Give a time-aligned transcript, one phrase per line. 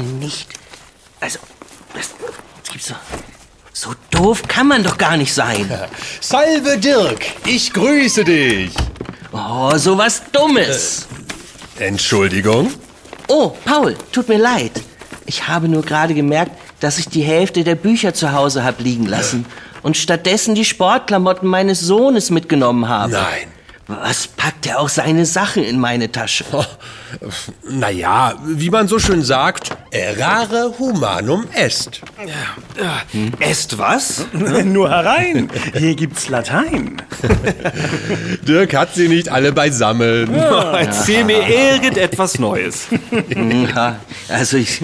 [0.00, 0.48] nicht.
[1.20, 1.38] Also,
[1.94, 2.10] das,
[2.62, 2.96] das gibt's doch.
[3.72, 5.68] So doof kann man doch gar nicht sein.
[6.20, 8.72] Salve Dirk, ich grüße dich.
[9.32, 11.08] Oh, so was Dummes.
[11.78, 12.72] Entschuldigung?
[13.26, 14.72] Oh, Paul, tut mir leid.
[15.26, 19.06] Ich habe nur gerade gemerkt, dass ich die Hälfte der Bücher zu Hause habe liegen
[19.06, 19.46] lassen
[19.82, 23.12] und stattdessen die Sportklamotten meines Sohnes mitgenommen habe.
[23.12, 23.48] Nein.
[23.86, 26.44] Was packt er auch seine Sachen in meine Tasche?
[26.52, 26.64] Oh,
[27.68, 32.00] naja, wie man so schön sagt, errare humanum est.
[33.12, 33.32] Hm?
[33.38, 34.26] Est was?
[34.64, 35.48] Nur herein.
[35.78, 37.00] Hier gibt's Latein.
[38.46, 40.34] Dirk hat sie nicht alle beisammen.
[40.34, 42.86] Erzähl mir irgendetwas Neues.
[43.74, 44.82] Ja, also ich.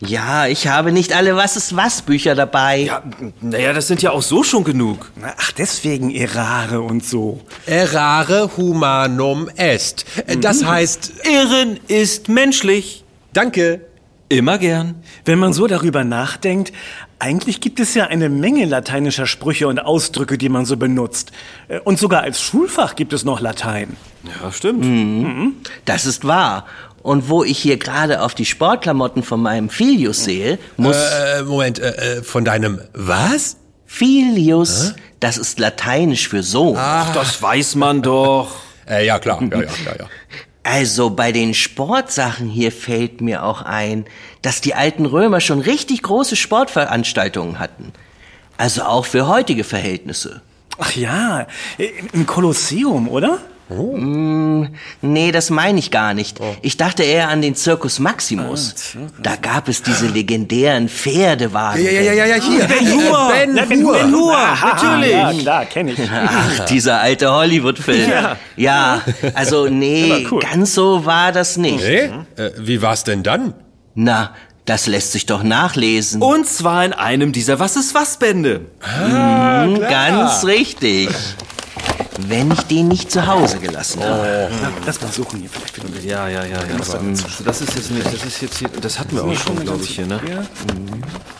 [0.00, 2.80] Ja, ich habe nicht alle Was ist was Bücher dabei.
[2.80, 3.02] Ja,
[3.40, 5.10] naja, das sind ja auch so schon genug.
[5.22, 7.40] Ach, deswegen Errare und so.
[7.66, 10.04] Errare humanum est.
[10.40, 13.04] Das heißt, Irren ist menschlich.
[13.32, 13.80] danke.
[14.32, 14.94] Immer gern.
[15.26, 16.72] Wenn man so darüber nachdenkt,
[17.18, 21.32] eigentlich gibt es ja eine Menge lateinischer Sprüche und Ausdrücke, die man so benutzt.
[21.68, 23.96] Äh, Und sogar als Schulfach gibt es noch Latein.
[24.24, 25.54] Ja, stimmt.
[25.84, 26.64] Das ist wahr.
[27.02, 31.78] Und wo ich hier gerade auf die Sportklamotten von meinem Filius sehe, muss Äh, Moment,
[31.78, 33.58] äh, äh, von deinem was?
[33.84, 36.76] Filius, das ist lateinisch für Sohn.
[36.78, 38.48] Ach, das weiß man doch.
[38.88, 40.06] Äh, ja, klar, ja, ja, ja, ja.
[40.64, 44.04] Also bei den Sportsachen hier fällt mir auch ein,
[44.42, 47.92] dass die alten Römer schon richtig große Sportveranstaltungen hatten.
[48.58, 50.40] Also auch für heutige Verhältnisse.
[50.78, 51.46] Ach ja,
[52.12, 53.40] im Kolosseum, oder?
[55.00, 56.38] Nee, das meine ich gar nicht.
[56.62, 58.74] Ich dachte eher an den Circus Maximus.
[59.22, 61.84] Da gab es diese legendären Pferdewagen.
[61.84, 62.64] Ja, ja, ja, ja, ja, hier.
[62.64, 63.32] Ben Hur.
[63.32, 63.92] Ben Ben Hur.
[63.94, 65.42] Ben Hur, Ja, natürlich.
[65.42, 65.98] klar, kenne ich.
[66.10, 68.10] Ach, dieser alte Hollywood-Film.
[68.10, 68.36] Ja.
[68.56, 69.02] Ja,
[69.34, 70.40] also nee, cool.
[70.42, 71.78] ganz so war das nicht.
[71.84, 72.10] Nee?
[72.36, 73.54] Äh, wie war's denn dann?
[73.94, 74.34] Na,
[74.64, 76.22] das lässt sich doch nachlesen.
[76.22, 78.66] Und zwar in einem dieser Was ist was Bände.
[78.80, 81.08] Hm, ganz richtig.
[82.18, 84.50] Wenn ich den nicht zu Hause gelassen habe.
[84.84, 85.74] Lass mal suchen hier vielleicht.
[85.74, 86.74] finden wir- Ja, ja, ja, ja.
[86.74, 87.00] Aber
[87.44, 89.90] das ist jetzt nicht, das ist jetzt hier, das hatten wir auch schon, glaube ich,
[89.96, 90.20] hier, ne?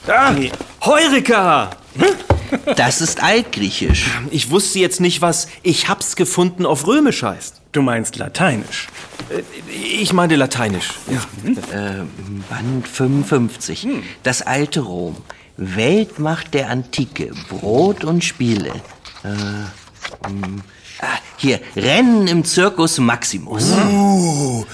[0.06, 0.50] Ah, nee.
[0.84, 1.70] Heureka!
[2.76, 4.10] Das ist altgriechisch.
[4.30, 7.62] Ich wusste jetzt nicht, was ich hab's gefunden auf Römisch heißt.
[7.72, 8.88] Du meinst Lateinisch.
[9.70, 10.90] Ich meine Lateinisch.
[11.08, 11.20] Ja.
[11.74, 12.02] Äh,
[12.50, 13.88] Band 55.
[14.22, 15.16] Das alte Rom.
[15.56, 17.30] Weltmacht der Antike.
[17.48, 18.68] Brot und Spiele.
[19.24, 19.28] Äh,
[20.26, 20.62] hm,
[21.00, 21.06] ah,
[21.36, 23.70] hier, Rennen im Circus Maximus.
[23.70, 24.64] Uh,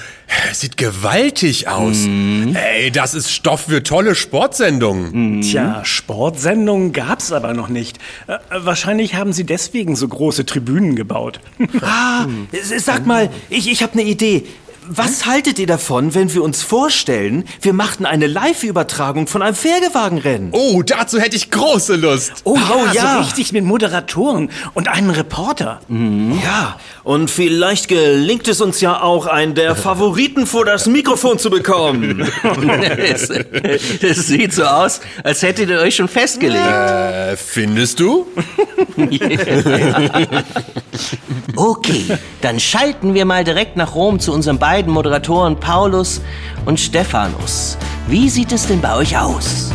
[0.52, 2.06] sieht gewaltig aus.
[2.06, 5.42] Ey, das ist Stoff für tolle Sportsendungen.
[5.42, 7.98] Tja, Sportsendungen gab's aber noch nicht.
[8.26, 11.40] Äh, wahrscheinlich haben sie deswegen so große Tribünen gebaut.
[11.80, 12.26] Ah,
[12.78, 14.44] sag mal, ich, ich habe eine Idee.
[14.90, 20.48] Was haltet ihr davon, wenn wir uns vorstellen, wir machten eine Live-Übertragung von einem Pferdewagenrennen?
[20.52, 22.32] Oh, dazu hätte ich große Lust.
[22.44, 23.14] Oh ja, ja, ja.
[23.14, 25.80] so richtig mit Moderatoren und einem Reporter.
[25.90, 31.50] Ja, und vielleicht gelingt es uns ja auch, einen der Favoriten vor das Mikrofon zu
[31.50, 32.26] bekommen.
[32.98, 36.64] Es, es sieht so aus, als hättet ihr euch schon festgelegt.
[36.64, 38.26] Äh, findest du?
[41.56, 46.20] Okay, dann schalten wir mal direkt nach Rom zu unseren beiden Moderatoren Paulus
[46.64, 47.76] und Stephanus.
[48.06, 49.70] Wie sieht es denn bei euch aus?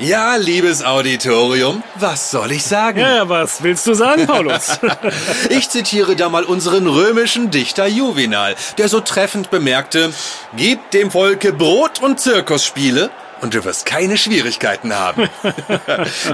[0.00, 3.00] Ja, liebes Auditorium, was soll ich sagen?
[3.00, 4.78] Ja, was willst du sagen, Paulus?
[5.50, 10.10] Ich zitiere da mal unseren römischen Dichter Juvenal, der so treffend bemerkte,
[10.56, 13.10] Gib dem Volke Brot und Zirkusspiele
[13.40, 15.28] und du wirst keine Schwierigkeiten haben.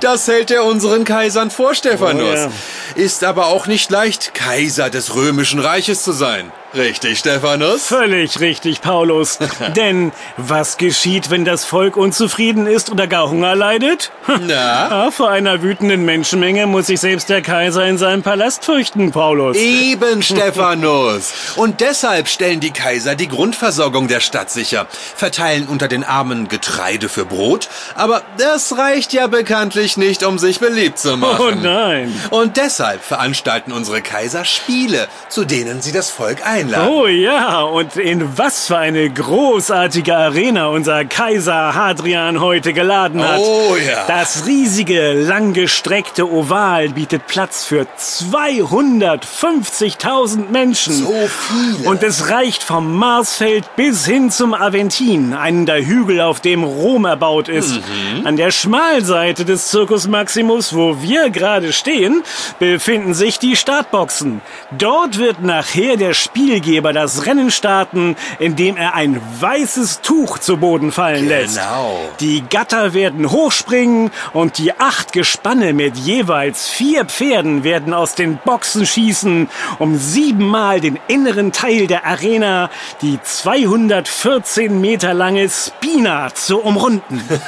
[0.01, 2.49] Das hält er unseren Kaisern vor, Stephanus.
[2.95, 6.53] Ist aber auch nicht leicht, Kaiser des römischen Reiches zu sein.
[6.75, 7.87] Richtig, Stephanus?
[7.87, 9.39] Völlig richtig, Paulus.
[9.77, 14.11] Denn was geschieht, wenn das Volk unzufrieden ist oder gar Hunger leidet?
[14.41, 15.07] Na?
[15.07, 19.57] Ah, vor einer wütenden Menschenmenge muss sich selbst der Kaiser in seinem Palast fürchten, Paulus.
[19.57, 21.33] Eben, Stephanus.
[21.57, 27.09] Und deshalb stellen die Kaiser die Grundversorgung der Stadt sicher, verteilen unter den Armen Getreide
[27.09, 31.37] für Brot, aber das reicht ja bekanntlich nicht, um sich beliebt zu machen.
[31.41, 32.13] Oh nein.
[32.31, 36.89] Und deshalb veranstalten unsere Kaiser Spiele, zu denen sie das Volk einladen.
[36.89, 43.41] Oh ja, und in was für eine großartige Arena unser Kaiser Hadrian heute geladen hat.
[43.41, 44.07] Oh ja.
[44.07, 50.95] Das riesige, langgestreckte Oval bietet Platz für 250.000 Menschen.
[50.95, 51.89] So viele.
[51.89, 57.05] Und es reicht vom Marsfeld bis hin zum Aventin, einen der Hügel, auf dem Rom
[57.05, 57.77] erbaut ist.
[57.77, 58.27] Mhm.
[58.27, 62.25] An der Schmalseite des Circus Maximus, wo wir gerade stehen,
[62.59, 64.41] befinden sich die Startboxen.
[64.77, 66.13] Dort wird nachher der
[66.51, 71.57] Spielgeber das Rennen starten, indem er ein weißes Tuch zu Boden fallen lässt.
[71.57, 71.99] Genau.
[72.21, 78.39] Die Gatter werden hochspringen und die acht Gespanne mit jeweils vier Pferden werden aus den
[78.45, 79.49] Boxen schießen,
[79.81, 82.71] um siebenmal den inneren Teil der Arena,
[83.03, 87.21] die 214 Meter lange Spina, zu umrunden.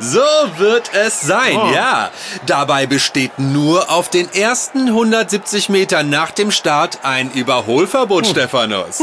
[0.00, 0.20] So
[0.58, 1.72] wird es sein, Oh.
[1.74, 2.10] ja.
[2.46, 9.02] Dabei besteht nur auf den ersten 170 Metern nach dem Start ein Überholverbot, Stephanus.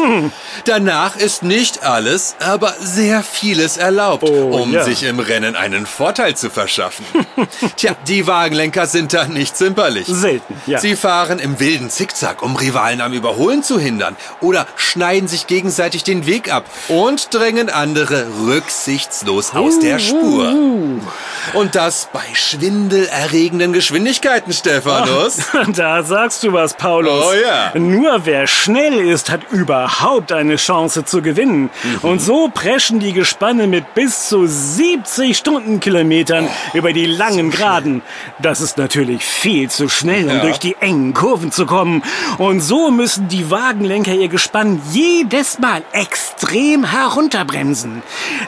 [0.66, 4.84] Danach ist nicht alles, aber sehr vieles erlaubt, Oh, um ja.
[4.84, 7.06] sich im Rennen einen Vorteil zu verschaffen.
[7.78, 10.08] Tja, die Wagenlenker sind da nicht zimperlich.
[10.08, 10.80] Selten, ja.
[10.80, 16.04] Sie fahren im wilden Zickzack, um Rivalen am Überholen zu hindern oder schneiden sich gegenseitig
[16.04, 20.54] den Weg ab und drängen andere rücksichtslos aus der Spur.
[21.54, 25.40] Und das bei schwindelerregenden Geschwindigkeiten, Stephanus.
[25.76, 27.26] Da sagst du was, Paulus.
[27.28, 27.78] Oh ja.
[27.80, 31.70] Nur wer schnell ist, hat überhaupt eine Chance zu gewinnen.
[31.84, 31.98] Mhm.
[32.02, 38.02] Und so preschen die Gespanne mit bis zu 70 Stundenkilometern Oh, über die langen Geraden.
[38.40, 40.42] Das ist natürlich viel zu schnell, um Ja.
[40.42, 42.04] durch die engen Kurven zu kommen.
[42.38, 48.02] Und so müssen die Wagenlenker ihr Gespann jedes Mal extrem herunterbremsen.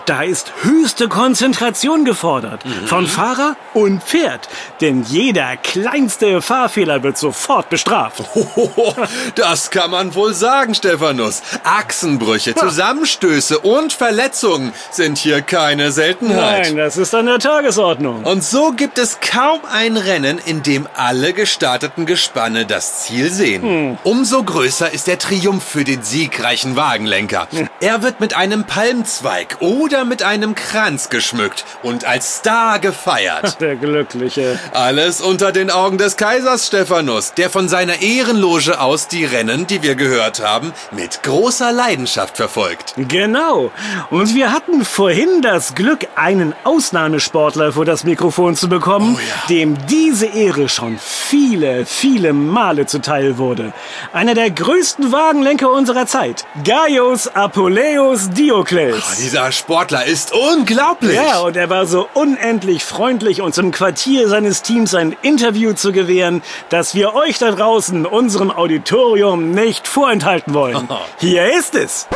[0.06, 2.66] Da ist höchste Konzentration gefordert.
[2.66, 2.82] Mhm.
[2.88, 4.50] Von Fahrer und Pferd.
[4.81, 8.24] Denn jeder kleinste Fahrfehler wird sofort bestraft.
[8.35, 8.95] Hohoho,
[9.35, 11.41] das kann man wohl sagen, Stephanus.
[11.63, 16.65] Achsenbrüche, Zusammenstöße und Verletzungen sind hier keine Seltenheit.
[16.65, 18.24] Nein, das ist an der Tagesordnung.
[18.24, 23.97] Und so gibt es kaum ein Rennen, in dem alle gestarteten Gespanne das Ziel sehen.
[24.03, 27.47] Umso größer ist der Triumph für den siegreichen Wagenlenker.
[27.80, 33.58] Er wird mit einem Palmzweig oder mit einem Kranz geschmückt und als Star gefeiert.
[33.62, 34.60] Der Glückliche.
[34.74, 39.84] Alles unter den Augen des Kaisers Stephanus, der von seiner Ehrenloge aus die Rennen, die
[39.84, 42.94] wir gehört haben, mit großer Leidenschaft verfolgt.
[42.98, 43.72] Genau.
[44.10, 49.18] Und wir hatten vorhin das Glück, einen Ausnahmesportler vor das Mikrofon zu bekommen,
[49.50, 53.74] dem diese Ehre schon viele, viele Male zuteil wurde.
[54.12, 56.46] Einer der größten Wagenlenker unserer Zeit.
[56.64, 59.18] Gaius Apuleius Diokles.
[59.18, 61.16] Dieser Sportler ist unglaublich.
[61.16, 65.92] Ja, und er war so unendlich freundlich, uns im Quartier seines Teams ein Interview zu
[65.92, 70.88] gewähren, dass wir euch da draußen, unserem Auditorium, nicht vorenthalten wollen.
[71.19, 72.07] Hier ist es.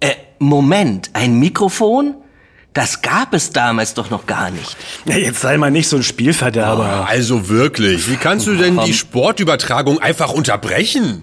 [0.00, 2.14] Äh, Moment, ein Mikrofon?
[2.72, 4.76] Das gab es damals doch noch gar nicht.
[5.06, 7.06] Ja, jetzt sei mal nicht so ein Spielverderber.
[7.08, 11.22] Also wirklich, wie kannst du denn die Sportübertragung einfach unterbrechen?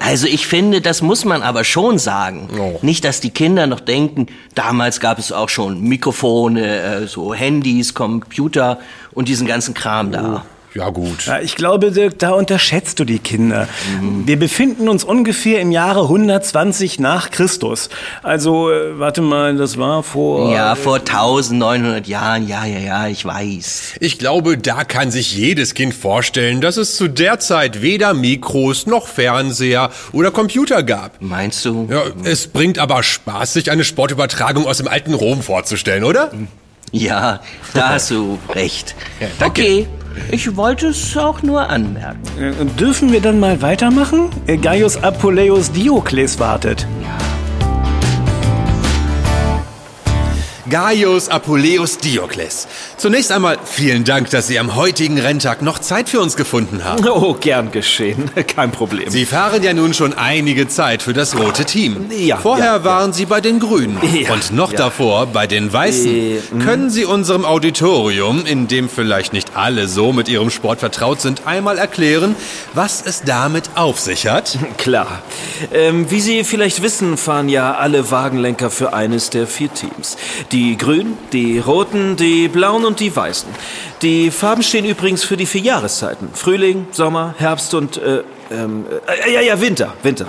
[0.00, 2.48] Also ich finde, das muss man aber schon sagen.
[2.58, 2.78] Oh.
[2.82, 7.94] Nicht, dass die Kinder noch denken, damals gab es auch schon Mikrofone, äh, so Handys,
[7.94, 8.80] Computer
[9.12, 10.44] und diesen ganzen Kram da.
[10.78, 11.26] Ja gut.
[11.26, 13.66] Ja, ich glaube, Dirk, da unterschätzt du die Kinder.
[14.00, 17.88] Wir befinden uns ungefähr im Jahre 120 nach Christus.
[18.22, 20.52] Also, äh, warte mal, das war vor...
[20.52, 23.94] Ja, vor 1900 Jahren, ja, ja, ja, ich weiß.
[23.98, 28.86] Ich glaube, da kann sich jedes Kind vorstellen, dass es zu der Zeit weder Mikros
[28.86, 31.20] noch Fernseher oder Computer gab.
[31.20, 31.88] Meinst du?
[31.90, 36.30] Ja, es bringt aber Spaß, sich eine Sportübertragung aus dem alten Rom vorzustellen, oder?
[36.92, 37.40] Ja,
[37.74, 38.94] da hast du recht.
[39.40, 39.62] danke.
[39.62, 39.88] Okay,
[40.30, 42.20] ich wollte es auch nur anmerken.
[42.40, 44.30] Äh, Dürfen wir dann mal weitermachen?
[44.46, 46.86] Äh, Gaius Apuleius Diokles wartet.
[50.70, 52.68] Gaius Apuleius Diokles.
[52.96, 57.04] Zunächst einmal vielen Dank, dass Sie am heutigen Renntag noch Zeit für uns gefunden haben.
[57.18, 58.30] Oh, gern geschehen.
[58.54, 59.08] Kein Problem.
[59.10, 62.10] Sie fahren ja nun schon einige Zeit für das rote Team.
[62.10, 64.78] Ja, Vorher ja, waren Sie bei den Grünen Ja, und noch ja.
[64.78, 66.06] davor bei den Weißen.
[66.14, 71.20] Äh, Können Sie unserem Auditorium, in dem vielleicht nicht alle so mit Ihrem Sport vertraut
[71.20, 72.36] sind, einmal erklären,
[72.74, 74.56] was es damit auf sich hat?
[74.78, 75.22] Klar.
[75.72, 80.16] Ähm, wie Sie vielleicht wissen, fahren ja alle Wagenlenker für eines der vier Teams.
[80.52, 83.48] Die Grünen, die Roten, die Blauen und die Weißen.
[84.02, 86.28] Die Farben stehen übrigens für die vier Jahreszeiten.
[86.32, 88.86] Frühling, Sommer, Herbst und, äh, Ähm,
[89.26, 90.26] äh, ja, ja, Winter, Winter.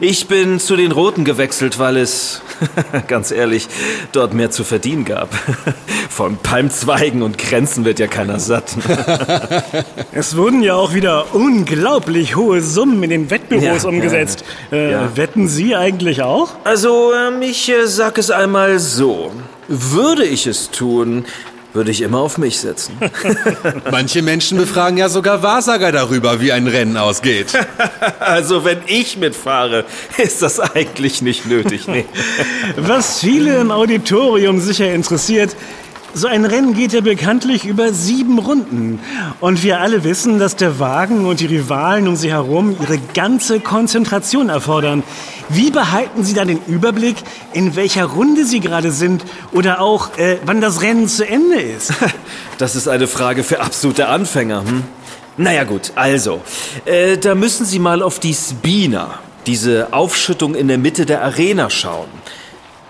[0.00, 2.42] Ich bin zu den Roten gewechselt, weil es,
[3.08, 3.66] ganz ehrlich,
[4.12, 5.30] dort mehr zu verdienen gab.
[6.10, 8.76] Von Palmzweigen und Kränzen wird ja keiner satt.
[10.12, 14.44] Es wurden ja auch wieder unglaublich hohe Summen in den Wettbüros Ja, umgesetzt.
[14.70, 15.16] Äh, ja.
[15.16, 16.50] Wetten Sie eigentlich auch?
[16.64, 19.30] Also, ähm, ich äh, sag es einmal so.
[19.68, 21.24] Würde ich es tun,
[21.72, 22.98] würde ich immer auf mich setzen.
[23.90, 27.52] Manche Menschen befragen ja sogar Wahrsager darüber, wie ein Rennen ausgeht.
[28.18, 29.84] Also, wenn ich mitfahre,
[30.16, 31.86] ist das eigentlich nicht nötig.
[31.88, 32.04] Nee.
[32.76, 35.56] Was viele im Auditorium sicher interessiert,
[36.14, 39.00] so ein Rennen geht ja bekanntlich über sieben Runden.
[39.40, 43.60] Und wir alle wissen, dass der Wagen und die Rivalen um sie herum ihre ganze
[43.60, 45.02] Konzentration erfordern.
[45.48, 47.16] Wie behalten Sie da den Überblick,
[47.52, 51.92] in welcher Runde Sie gerade sind oder auch, äh, wann das Rennen zu Ende ist?
[52.58, 54.64] Das ist eine Frage für absolute Anfänger.
[54.64, 54.84] Hm?
[55.38, 56.42] Naja gut, also,
[56.84, 61.70] äh, da müssen Sie mal auf die Spina, diese Aufschüttung in der Mitte der Arena
[61.70, 62.08] schauen.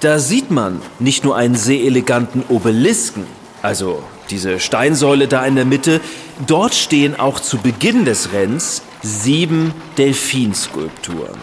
[0.00, 3.26] Da sieht man nicht nur einen sehr eleganten Obelisken,
[3.60, 6.00] also diese Steinsäule da in der Mitte,
[6.46, 11.38] dort stehen auch zu Beginn des Rennens sieben Delfinskulpturen.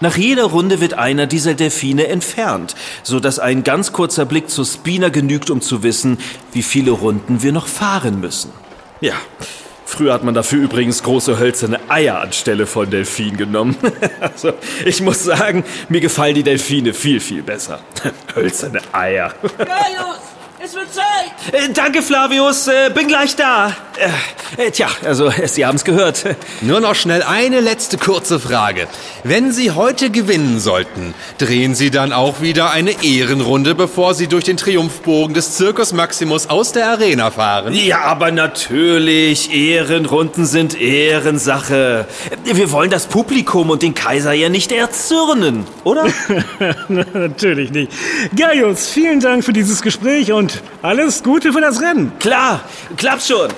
[0.00, 4.66] Nach jeder Runde wird einer dieser Delfine entfernt, so dass ein ganz kurzer Blick zur
[4.66, 6.18] Spina genügt, um zu wissen,
[6.52, 8.50] wie viele Runden wir noch fahren müssen.
[9.00, 9.14] Ja,
[9.84, 13.76] früher hat man dafür übrigens große hölzerne Eier anstelle von Delfin genommen.
[14.20, 17.80] Also, ich muss sagen, mir gefallen die Delfine viel, viel besser.
[18.34, 19.34] Hölzerne Eier.
[19.58, 20.23] Gaius,
[20.64, 21.04] es wird Zeit.
[21.52, 23.76] Äh, danke, Flavius, äh, bin gleich da.
[24.56, 26.24] Äh, äh, tja, also, Sie haben es gehört.
[26.62, 28.88] Nur noch schnell eine letzte kurze Frage.
[29.24, 34.44] Wenn Sie heute gewinnen sollten, drehen Sie dann auch wieder eine Ehrenrunde, bevor Sie durch
[34.44, 37.74] den Triumphbogen des Circus Maximus aus der Arena fahren?
[37.74, 42.06] Ja, aber natürlich, Ehrenrunden sind Ehrensache.
[42.44, 46.06] Wir wollen das Publikum und den Kaiser ja nicht erzürnen, oder?
[46.88, 47.92] Natürlich nicht.
[48.34, 52.12] Gaius, vielen Dank für dieses Gespräch und alles Gute für das Rennen.
[52.18, 52.60] Klar,
[52.96, 53.48] klappt schon.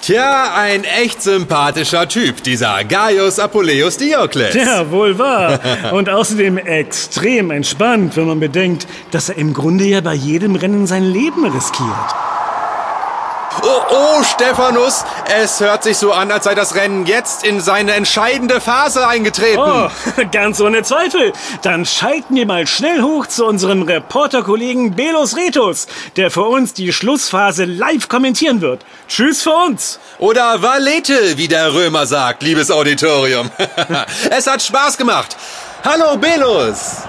[0.00, 4.54] Tja, ein echt sympathischer Typ, dieser Gaius Apuleius Diokles.
[4.54, 5.58] Ja, wohl wahr.
[5.92, 10.86] Und außerdem extrem entspannt, wenn man bedenkt, dass er im Grunde ja bei jedem Rennen
[10.86, 11.88] sein Leben riskiert.
[13.62, 15.04] Oh, oh, Stephanus,
[15.40, 19.60] es hört sich so an, als sei das Rennen jetzt in seine entscheidende Phase eingetreten.
[19.60, 19.88] Oh,
[20.32, 21.32] ganz ohne Zweifel.
[21.62, 25.86] Dann schalten wir mal schnell hoch zu unserem Reporterkollegen Belos Retus,
[26.16, 28.84] der für uns die Schlussphase live kommentieren wird.
[29.08, 29.98] Tschüss für uns.
[30.18, 33.50] Oder Valete, wie der Römer sagt, liebes Auditorium.
[34.30, 35.36] es hat Spaß gemacht.
[35.84, 37.02] Hallo, Belos.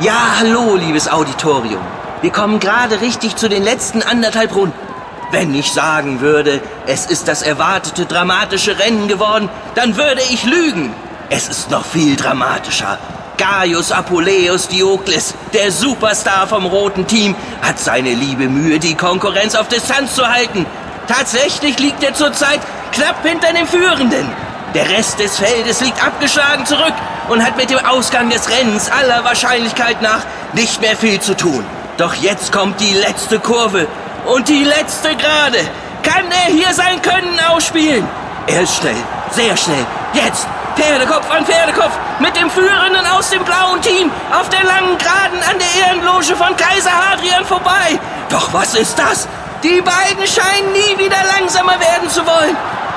[0.00, 1.82] Ja, hallo, liebes Auditorium.
[2.20, 4.91] Wir kommen gerade richtig zu den letzten anderthalb Runden.
[5.32, 10.92] Wenn ich sagen würde, es ist das erwartete dramatische Rennen geworden, dann würde ich lügen.
[11.30, 12.98] Es ist noch viel dramatischer.
[13.38, 19.68] Gaius Apuleius Diokles, der Superstar vom roten Team, hat seine liebe Mühe, die Konkurrenz auf
[19.68, 20.66] Distanz zu halten.
[21.08, 22.60] Tatsächlich liegt er zurzeit
[22.92, 24.28] knapp hinter dem Führenden.
[24.74, 26.94] Der Rest des Feldes liegt abgeschlagen zurück
[27.30, 31.64] und hat mit dem Ausgang des Rennens aller Wahrscheinlichkeit nach nicht mehr viel zu tun.
[31.96, 33.86] Doch jetzt kommt die letzte Kurve
[34.26, 35.58] und die letzte Gerade.
[36.02, 38.06] Kann er hier sein Können ausspielen?
[38.46, 38.96] Er ist schnell,
[39.30, 39.86] sehr schnell.
[40.14, 45.38] Jetzt Pferdekopf an Pferdekopf mit dem Führenden aus dem blauen Team auf der langen Geraden
[45.48, 47.98] an der Ehrenloge von Kaiser Hadrian vorbei.
[48.30, 49.28] Doch was ist das?
[49.62, 52.56] Die beiden scheinen nie wieder langsamer werden zu wollen.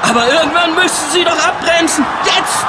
[0.10, 2.06] Aber irgendwann müssen sie doch abbremsen.
[2.26, 2.66] Jetzt!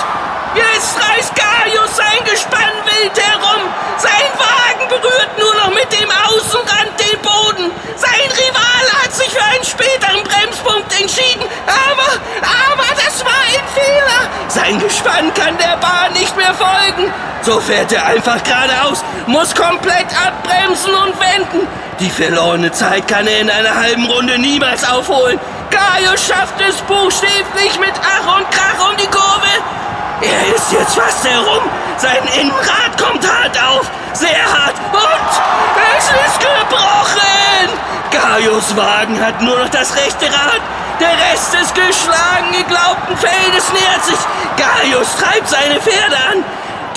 [0.57, 3.63] Jetzt reißt Gaius sein Gespann wild herum.
[3.99, 7.71] Sein Wagen berührt nur noch mit dem Außenrand den Boden.
[7.97, 11.45] Sein Rivale hat sich für einen späteren Bremspunkt entschieden.
[11.67, 12.09] Aber,
[12.41, 14.21] aber das war ein Fehler.
[14.49, 17.13] Sein Gespann kann der Bahn nicht mehr folgen.
[17.43, 21.69] So fährt er einfach geradeaus, muss komplett abbremsen und wenden.
[22.01, 25.39] Die verlorene Zeit kann er in einer halben Runde niemals aufholen.
[25.71, 29.53] Gaius schafft es buchstäblich mit Ach und Krach um die Kurve.
[30.21, 31.63] Er ist jetzt fast herum.
[31.99, 33.91] Sein Innenrad kommt hart auf.
[34.15, 34.75] Sehr hart.
[34.93, 35.31] Und
[35.99, 37.27] es ist gebrochen.
[38.11, 40.61] Gaius Wagen hat nur noch das rechte Rad.
[41.01, 44.19] Der Rest des geschlagen geglaubten Feldes nähert sich.
[44.57, 46.45] Gaius treibt seine Pferde an,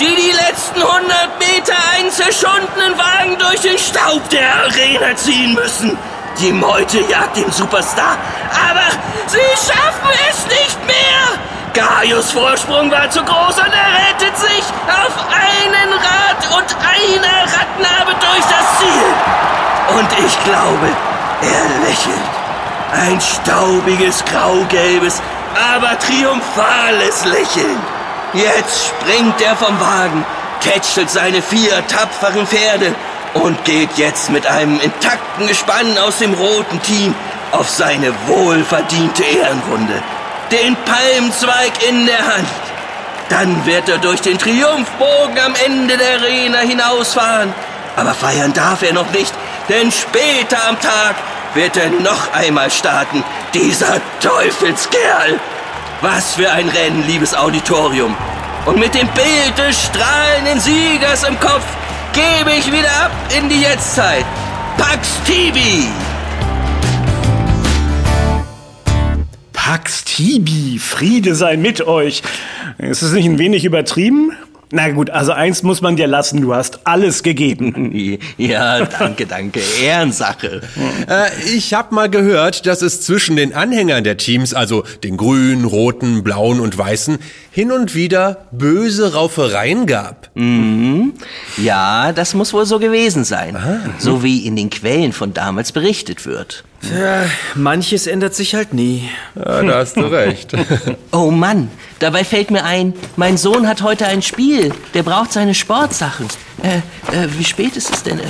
[0.00, 5.98] die die letzten 100 Meter einen zerschundenen Wagen durch den Staub der Arena ziehen müssen.
[6.38, 8.16] Die Meute jagt den Superstar,
[8.70, 8.86] aber
[9.26, 11.49] sie schaffen es nicht mehr.
[11.72, 18.12] Gaius Vorsprung war zu groß und er rettet sich auf einen Rad und einer Radnabe
[18.18, 19.98] durch das Ziel.
[19.98, 20.88] Und ich glaube,
[21.42, 22.30] er lächelt.
[22.92, 25.22] Ein staubiges, graugelbes,
[25.74, 27.78] aber triumphales Lächeln.
[28.32, 30.24] Jetzt springt er vom Wagen,
[30.60, 32.94] tätschelt seine vier tapferen Pferde
[33.34, 37.14] und geht jetzt mit einem intakten Gespann aus dem roten Team
[37.52, 40.02] auf seine wohlverdiente Ehrenrunde.
[40.50, 42.48] Den Palmzweig in der Hand.
[43.28, 47.54] Dann wird er durch den Triumphbogen am Ende der Arena hinausfahren.
[47.94, 49.32] Aber feiern darf er noch nicht,
[49.68, 51.14] denn später am Tag
[51.54, 53.22] wird er noch einmal starten,
[53.54, 55.38] dieser Teufelskerl.
[56.00, 58.16] Was für ein Rennen, liebes Auditorium.
[58.66, 61.64] Und mit dem Bild des strahlenden Siegers im Kopf
[62.12, 64.24] gebe ich wieder ab in die Jetztzeit.
[64.76, 65.88] Pax Tibi!
[69.70, 72.24] Pax Tibi, Friede sei mit euch.
[72.78, 74.32] Ist es nicht ein wenig übertrieben?
[74.72, 78.18] Na gut, also eins muss man dir lassen, du hast alles gegeben.
[78.36, 79.60] Ja, danke, danke.
[79.80, 80.62] Ehrensache.
[81.08, 85.64] Äh, ich habe mal gehört, dass es zwischen den Anhängern der Teams, also den grünen,
[85.64, 87.18] roten, blauen und weißen,
[87.52, 90.30] hin und wieder böse Raufereien gab.
[90.34, 91.12] Mhm.
[91.58, 93.56] Ja, das muss wohl so gewesen sein.
[93.98, 96.64] So wie in den Quellen von damals berichtet wird.
[96.82, 97.24] Tja,
[97.56, 99.08] manches ändert sich halt nie.
[99.34, 100.52] Ja, da hast du recht.
[101.12, 104.72] Oh Mann, dabei fällt mir ein, mein Sohn hat heute ein Spiel.
[104.94, 106.26] Der braucht seine Sportsachen.
[106.62, 106.76] Äh,
[107.16, 108.18] äh, wie spät ist es denn?
[108.18, 108.22] Äh,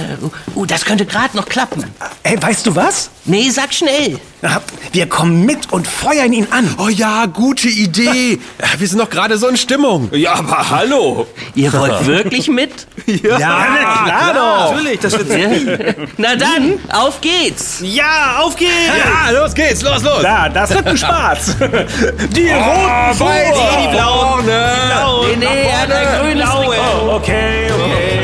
[0.54, 1.84] oh, das könnte gerade noch klappen.
[2.22, 3.10] Ey, weißt du was?
[3.24, 4.18] Nee, sag schnell.
[4.42, 6.74] Na, Wir kommen mit und feuern ihn an.
[6.78, 8.38] Oh ja, gute Idee.
[8.60, 10.08] Ja, Wir sind doch gerade so in Stimmung.
[10.12, 11.26] Ja, aber hallo.
[11.54, 12.86] Ihr wollt wirklich mit?
[13.06, 14.72] Ja, na klar doch.
[14.72, 16.08] Natürlich, das wird...
[16.16, 17.80] Na dann, auf geht's.
[17.82, 18.70] Ja, auf geht's!
[19.04, 20.22] Ja, los geht's, los, los.
[20.22, 21.56] Ja, das wird ein Spaß.
[22.34, 23.70] Die roten Weiß, vor.
[23.82, 24.46] die blauen.
[24.46, 26.74] Nee, nee, er hat ein grünes Trikot.
[27.06, 28.19] Oh, okay, okay.